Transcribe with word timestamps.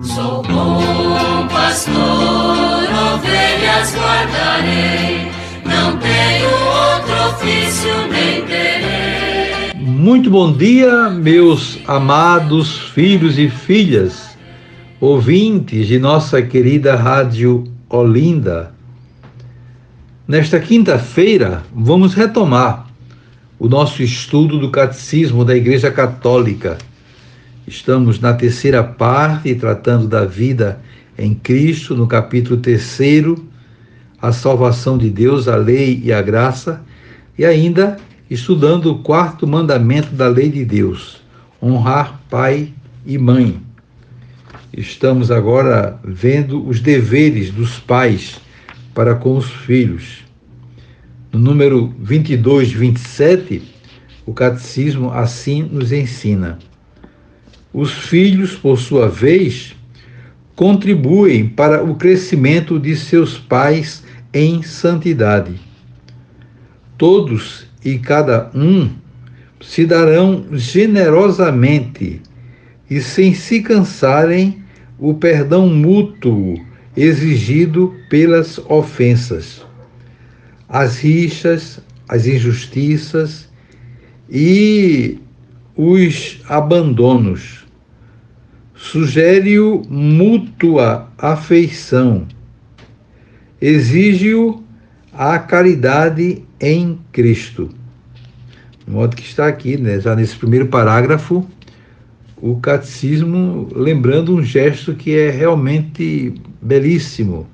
Sou 0.00 0.44
bom 0.44 1.48
pastor, 1.48 1.96
ovelhas 1.96 3.92
guardarei, 3.96 5.28
não 5.64 5.96
tenho 5.98 6.48
outro 6.48 7.14
ofício 7.30 7.90
nem 8.08 8.46
terei. 8.46 9.72
Muito 9.74 10.30
bom 10.30 10.52
dia, 10.52 11.10
meus 11.10 11.80
amados 11.84 12.78
filhos 12.90 13.40
e 13.40 13.50
filhas, 13.50 14.38
ouvintes 15.00 15.88
de 15.88 15.98
nossa 15.98 16.40
querida 16.42 16.94
Rádio 16.94 17.64
Olinda. 17.90 18.72
Nesta 20.28 20.60
quinta-feira, 20.60 21.64
vamos 21.74 22.14
retomar 22.14 22.86
o 23.58 23.68
nosso 23.68 24.00
estudo 24.00 24.60
do 24.60 24.70
Catecismo 24.70 25.44
da 25.44 25.56
Igreja 25.56 25.90
Católica 25.90 26.78
Estamos 27.68 28.18
na 28.18 28.32
terceira 28.32 28.82
parte, 28.82 29.54
tratando 29.54 30.08
da 30.08 30.24
vida 30.24 30.80
em 31.18 31.34
Cristo, 31.34 31.94
no 31.94 32.06
capítulo 32.06 32.56
terceiro, 32.56 33.46
a 34.22 34.32
salvação 34.32 34.96
de 34.96 35.10
Deus, 35.10 35.48
a 35.48 35.56
lei 35.56 36.00
e 36.02 36.10
a 36.10 36.22
graça, 36.22 36.80
e 37.36 37.44
ainda 37.44 37.98
estudando 38.30 38.90
o 38.90 39.00
quarto 39.00 39.46
mandamento 39.46 40.14
da 40.14 40.28
lei 40.28 40.48
de 40.48 40.64
Deus, 40.64 41.20
honrar 41.62 42.18
pai 42.30 42.72
e 43.04 43.18
mãe. 43.18 43.60
Estamos 44.74 45.30
agora 45.30 46.00
vendo 46.02 46.66
os 46.66 46.80
deveres 46.80 47.50
dos 47.50 47.78
pais 47.78 48.40
para 48.94 49.14
com 49.14 49.36
os 49.36 49.50
filhos. 49.50 50.24
No 51.30 51.38
número 51.38 51.94
22, 52.00 52.72
27, 52.72 53.62
o 54.24 54.32
catecismo 54.32 55.10
assim 55.10 55.62
nos 55.64 55.92
ensina. 55.92 56.58
Os 57.72 57.92
filhos, 57.92 58.54
por 58.54 58.78
sua 58.78 59.08
vez, 59.08 59.76
contribuem 60.56 61.48
para 61.48 61.84
o 61.84 61.94
crescimento 61.94 62.78
de 62.78 62.96
seus 62.96 63.38
pais 63.38 64.02
em 64.32 64.62
santidade. 64.62 65.54
Todos 66.96 67.66
e 67.84 67.98
cada 67.98 68.50
um 68.54 68.90
se 69.60 69.84
darão 69.84 70.46
generosamente 70.52 72.20
e 72.90 73.00
sem 73.00 73.34
se 73.34 73.60
cansarem 73.60 74.62
o 74.98 75.14
perdão 75.14 75.68
mútuo 75.68 76.58
exigido 76.96 77.94
pelas 78.10 78.58
ofensas, 78.68 79.64
as 80.68 80.98
rixas, 80.98 81.80
as 82.08 82.26
injustiças 82.26 83.48
e 84.28 85.18
os 85.76 86.40
abandonos. 86.48 87.57
Sugere-o 88.78 89.82
mútua 89.90 91.08
afeição. 91.18 92.26
Exige-o 93.60 94.62
a 95.12 95.36
caridade 95.36 96.44
em 96.60 96.96
Cristo. 97.10 97.70
De 98.86 98.92
modo 98.92 99.16
que 99.16 99.24
está 99.24 99.48
aqui, 99.48 99.76
né, 99.76 100.00
já 100.00 100.14
nesse 100.14 100.36
primeiro 100.36 100.68
parágrafo, 100.68 101.44
o 102.36 102.56
catecismo 102.60 103.68
lembrando 103.74 104.32
um 104.32 104.44
gesto 104.44 104.94
que 104.94 105.18
é 105.18 105.28
realmente 105.28 106.34
belíssimo. 106.62 107.48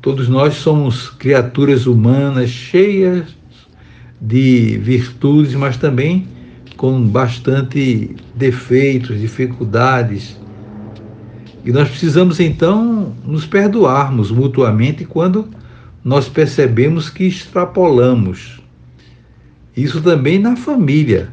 Todos 0.00 0.28
nós 0.28 0.54
somos 0.54 1.10
criaturas 1.10 1.86
humanas 1.86 2.50
cheias 2.50 3.36
de 4.20 4.78
virtudes, 4.78 5.56
mas 5.56 5.76
também 5.76 6.28
com 6.78 7.02
bastante 7.08 8.14
defeitos, 8.36 9.20
dificuldades. 9.20 10.38
E 11.64 11.72
nós 11.72 11.88
precisamos 11.88 12.38
então 12.38 13.12
nos 13.24 13.44
perdoarmos 13.44 14.30
mutuamente 14.30 15.04
quando 15.04 15.48
nós 16.04 16.28
percebemos 16.28 17.10
que 17.10 17.24
extrapolamos. 17.24 18.62
Isso 19.76 20.00
também 20.00 20.38
na 20.38 20.54
família. 20.54 21.28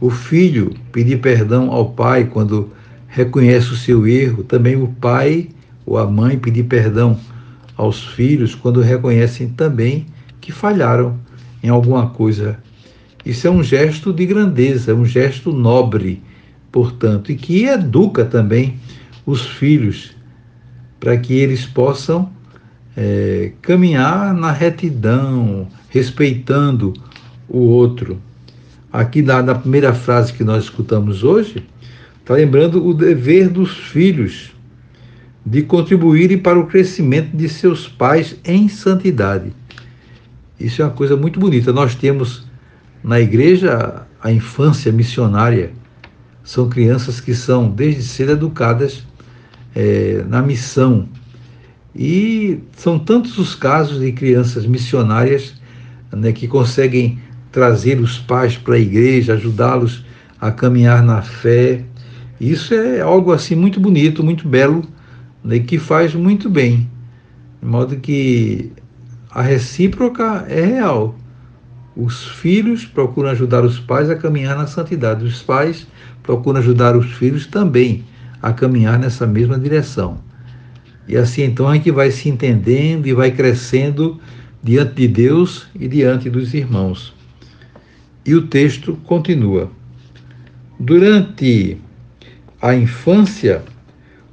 O 0.00 0.08
filho 0.08 0.74
pedir 0.90 1.20
perdão 1.20 1.70
ao 1.70 1.90
pai 1.90 2.24
quando 2.24 2.72
reconhece 3.08 3.72
o 3.72 3.76
seu 3.76 4.06
erro, 4.06 4.42
também 4.42 4.74
o 4.74 4.88
pai 4.88 5.50
ou 5.84 5.98
a 5.98 6.06
mãe 6.06 6.38
pedir 6.38 6.64
perdão 6.64 7.20
aos 7.76 8.02
filhos 8.02 8.54
quando 8.54 8.80
reconhecem 8.80 9.50
também 9.50 10.06
que 10.40 10.50
falharam 10.50 11.18
em 11.62 11.68
alguma 11.68 12.08
coisa 12.08 12.58
isso 13.26 13.48
é 13.48 13.50
um 13.50 13.60
gesto 13.60 14.12
de 14.12 14.24
grandeza, 14.24 14.94
um 14.94 15.04
gesto 15.04 15.52
nobre, 15.52 16.22
portanto, 16.70 17.32
e 17.32 17.34
que 17.34 17.64
educa 17.64 18.24
também 18.24 18.76
os 19.26 19.44
filhos 19.44 20.12
para 21.00 21.16
que 21.16 21.34
eles 21.34 21.66
possam 21.66 22.30
é, 22.96 23.50
caminhar 23.60 24.32
na 24.32 24.52
retidão, 24.52 25.66
respeitando 25.88 26.94
o 27.48 27.58
outro. 27.58 28.22
Aqui 28.92 29.22
na, 29.22 29.42
na 29.42 29.56
primeira 29.56 29.92
frase 29.92 30.32
que 30.32 30.44
nós 30.44 30.62
escutamos 30.62 31.24
hoje, 31.24 31.66
está 32.20 32.34
lembrando 32.34 32.86
o 32.86 32.94
dever 32.94 33.48
dos 33.48 33.76
filhos 33.76 34.52
de 35.44 35.62
contribuírem 35.62 36.38
para 36.38 36.60
o 36.60 36.66
crescimento 36.68 37.36
de 37.36 37.48
seus 37.48 37.88
pais 37.88 38.36
em 38.44 38.68
santidade. 38.68 39.52
Isso 40.60 40.80
é 40.80 40.84
uma 40.84 40.92
coisa 40.92 41.16
muito 41.16 41.40
bonita. 41.40 41.72
Nós 41.72 41.96
temos 41.96 42.45
na 43.02 43.20
igreja, 43.20 44.06
a 44.22 44.32
infância 44.32 44.90
missionária 44.90 45.72
são 46.42 46.68
crianças 46.68 47.20
que 47.20 47.34
são 47.34 47.68
desde 47.68 48.02
cedo 48.02 48.32
educadas 48.32 49.04
é, 49.74 50.24
na 50.28 50.40
missão. 50.42 51.08
E 51.94 52.60
são 52.76 52.98
tantos 52.98 53.38
os 53.38 53.54
casos 53.54 54.00
de 54.00 54.12
crianças 54.12 54.66
missionárias 54.66 55.54
né, 56.12 56.32
que 56.32 56.46
conseguem 56.46 57.18
trazer 57.50 58.00
os 58.00 58.18
pais 58.18 58.56
para 58.56 58.74
a 58.74 58.78
igreja, 58.78 59.34
ajudá-los 59.34 60.04
a 60.40 60.50
caminhar 60.50 61.02
na 61.02 61.22
fé. 61.22 61.84
Isso 62.40 62.74
é 62.74 63.00
algo 63.00 63.32
assim 63.32 63.54
muito 63.54 63.80
bonito, 63.80 64.22
muito 64.22 64.46
belo, 64.46 64.82
né, 65.42 65.58
que 65.58 65.78
faz 65.78 66.14
muito 66.14 66.50
bem. 66.50 66.88
De 67.60 67.68
modo 67.68 67.96
que 67.96 68.70
a 69.30 69.42
recíproca 69.42 70.44
é 70.48 70.64
real. 70.64 71.14
Os 71.96 72.26
filhos 72.26 72.84
procuram 72.84 73.30
ajudar 73.30 73.64
os 73.64 73.80
pais 73.80 74.10
a 74.10 74.14
caminhar 74.14 74.54
na 74.54 74.66
santidade. 74.66 75.24
Os 75.24 75.40
pais 75.40 75.86
procuram 76.22 76.58
ajudar 76.58 76.94
os 76.94 77.10
filhos 77.12 77.46
também 77.46 78.04
a 78.42 78.52
caminhar 78.52 78.98
nessa 78.98 79.26
mesma 79.26 79.58
direção. 79.58 80.18
E 81.08 81.16
assim 81.16 81.44
então 81.44 81.66
a 81.66 81.74
gente 81.74 81.90
vai 81.90 82.10
se 82.10 82.28
entendendo 82.28 83.06
e 83.06 83.14
vai 83.14 83.30
crescendo 83.30 84.20
diante 84.62 84.94
de 84.96 85.08
Deus 85.08 85.68
e 85.74 85.88
diante 85.88 86.28
dos 86.28 86.52
irmãos. 86.52 87.14
E 88.26 88.34
o 88.34 88.42
texto 88.42 88.96
continua. 89.04 89.70
Durante 90.78 91.78
a 92.60 92.74
infância, 92.74 93.62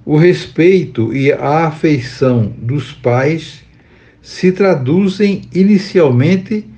o 0.03 0.17
respeito 0.17 1.13
e 1.13 1.31
a 1.31 1.67
afeição 1.67 2.53
dos 2.57 2.91
pais 2.91 3.63
se 4.21 4.51
traduzem 4.51 5.43
inicialmente 5.53 6.72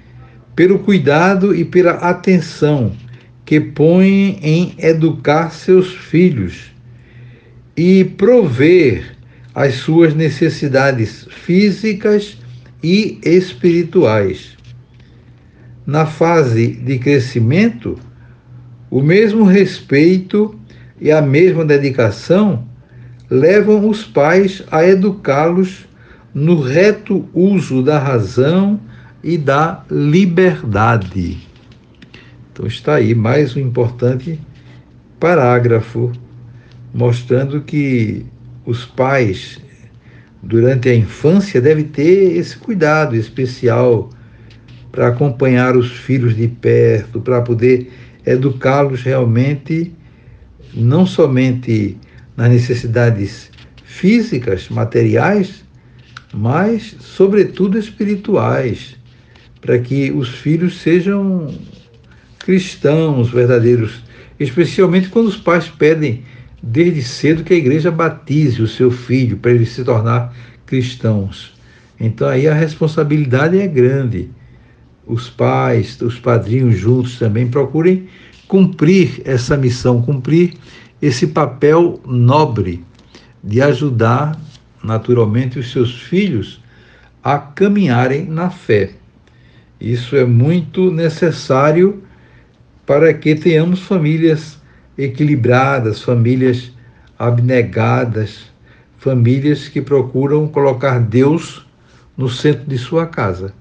pelo 0.55 0.79
cuidado 0.79 1.53
e 1.53 1.65
pela 1.65 1.91
atenção 1.91 2.93
que 3.43 3.59
põem 3.59 4.39
em 4.41 4.73
educar 4.79 5.51
seus 5.51 5.93
filhos 5.93 6.71
e 7.75 8.03
prover 8.03 9.15
as 9.53 9.75
suas 9.75 10.15
necessidades 10.15 11.27
físicas 11.29 12.37
e 12.81 13.19
espirituais. 13.23 14.55
Na 15.85 16.05
fase 16.05 16.67
de 16.67 16.97
crescimento, 16.97 17.99
o 18.89 19.01
mesmo 19.01 19.43
respeito 19.43 20.57
e 20.99 21.11
a 21.11 21.21
mesma 21.21 21.63
dedicação 21.63 22.65
levam 23.29 23.87
os 23.87 24.03
pais 24.03 24.63
a 24.71 24.85
educá-los 24.85 25.85
no 26.33 26.59
reto 26.59 27.27
uso 27.33 27.81
da 27.81 27.99
razão 27.99 28.79
e 29.25 29.39
da 29.39 29.83
liberdade. 29.89 31.39
Então 32.53 32.67
está 32.67 32.93
aí 32.93 33.15
mais 33.15 33.55
um 33.55 33.59
importante 33.59 34.39
parágrafo 35.19 36.11
mostrando 36.93 37.61
que 37.61 38.23
os 38.67 38.85
pais 38.85 39.59
durante 40.43 40.89
a 40.89 40.95
infância 40.95 41.59
devem 41.59 41.85
ter 41.85 42.37
esse 42.37 42.55
cuidado 42.55 43.15
especial 43.15 44.11
para 44.91 45.07
acompanhar 45.07 45.75
os 45.75 45.89
filhos 45.89 46.35
de 46.35 46.47
perto, 46.47 47.19
para 47.19 47.41
poder 47.41 47.91
educá-los 48.23 49.01
realmente 49.01 49.91
não 50.71 51.03
somente 51.03 51.97
nas 52.37 52.51
necessidades 52.51 53.49
físicas, 53.83 54.69
materiais, 54.69 55.65
mas 56.31 56.95
sobretudo 56.99 57.79
espirituais 57.79 58.95
para 59.65 59.79
que 59.79 60.11
os 60.11 60.29
filhos 60.29 60.79
sejam 60.79 61.51
cristãos 62.37 63.31
verdadeiros, 63.31 64.03
especialmente 64.39 65.09
quando 65.09 65.27
os 65.27 65.37
pais 65.37 65.67
pedem 65.67 66.23
desde 66.61 67.01
cedo 67.01 67.43
que 67.43 67.53
a 67.53 67.57
igreja 67.57 67.89
batize 67.89 68.61
o 68.61 68.67
seu 68.67 68.91
filho 68.91 69.37
para 69.37 69.51
ele 69.51 69.65
se 69.65 69.83
tornar 69.83 70.31
cristãos. 70.67 71.53
Então 71.99 72.27
aí 72.27 72.47
a 72.47 72.53
responsabilidade 72.53 73.59
é 73.59 73.67
grande. 73.67 74.29
Os 75.07 75.29
pais, 75.29 75.99
os 76.01 76.19
padrinhos 76.19 76.77
juntos 76.77 77.17
também 77.17 77.47
procurem 77.47 78.07
cumprir 78.47 79.21
essa 79.25 79.57
missão, 79.57 80.01
cumprir 80.01 80.53
esse 81.01 81.27
papel 81.27 81.99
nobre 82.05 82.83
de 83.43 83.61
ajudar 83.61 84.39
naturalmente 84.83 85.57
os 85.57 85.71
seus 85.71 85.99
filhos 86.01 86.61
a 87.23 87.39
caminharem 87.39 88.25
na 88.25 88.51
fé. 88.51 88.91
Isso 89.85 90.15
é 90.15 90.25
muito 90.25 90.89
necessário 90.89 92.01
para 92.87 93.13
que 93.13 93.35
tenhamos 93.35 93.81
famílias 93.81 94.59
equilibradas, 94.97 96.01
famílias 96.01 96.71
abnegadas, 97.19 98.51
famílias 98.97 99.67
que 99.67 99.79
procuram 99.79 100.47
colocar 100.47 100.97
Deus 100.99 101.67
no 102.17 102.27
centro 102.27 102.65
de 102.67 102.79
sua 102.79 103.05
casa 103.05 103.53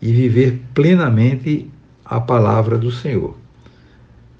e 0.00 0.10
viver 0.10 0.58
plenamente 0.72 1.70
a 2.02 2.18
palavra 2.18 2.78
do 2.78 2.90
Senhor. 2.90 3.36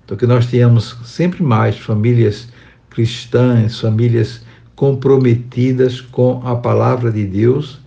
Então, 0.07 0.17
que 0.17 0.27
nós 0.27 0.47
tenhamos 0.47 0.97
sempre 1.05 1.43
mais 1.43 1.77
famílias 1.77 2.49
cristãs, 2.89 3.79
famílias 3.79 4.43
comprometidas 4.75 6.01
com 6.01 6.41
a 6.43 6.57
palavra 6.57 7.13
de 7.13 7.27
Deus 7.27 7.79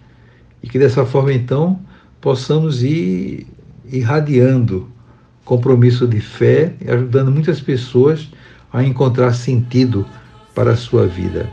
e 0.62 0.70
que 0.70 0.78
dessa 0.78 1.04
forma, 1.08 1.34
então, 1.34 1.80
possamos 2.22 2.84
ir 2.84 3.48
irradiando 3.92 4.88
compromisso 5.44 6.08
de 6.08 6.22
fé 6.22 6.74
e 6.80 6.90
ajudando 6.90 7.32
muitas 7.32 7.60
pessoas 7.60 8.30
a 8.72 8.84
encontrar 8.84 9.34
sentido 9.34 10.06
para 10.56 10.72
a 10.72 10.78
sua 10.78 11.08
vida. 11.08 11.50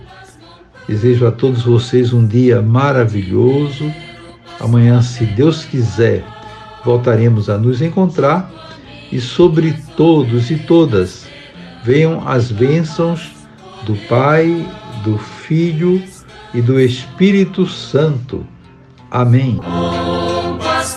Desejo 0.86 1.26
a 1.26 1.32
todos 1.32 1.62
vocês 1.62 2.12
um 2.12 2.26
dia 2.26 2.62
maravilhoso. 2.62 3.92
Amanhã, 4.60 5.02
se 5.02 5.24
Deus 5.24 5.64
quiser, 5.64 6.24
voltaremos 6.84 7.50
a 7.50 7.58
nos 7.58 7.82
encontrar 7.82 8.50
e 9.10 9.20
sobre 9.20 9.74
todos 9.96 10.50
e 10.50 10.56
todas 10.56 11.26
venham 11.84 12.26
as 12.26 12.52
bênçãos 12.52 13.30
do 13.84 13.94
Pai, 14.08 14.66
do 15.04 15.18
Filho 15.18 16.02
e 16.54 16.60
do 16.60 16.78
Espírito 16.78 17.66
Santo. 17.66 18.46
Amém. 19.10 19.58